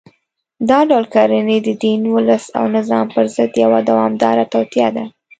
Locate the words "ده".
4.95-5.05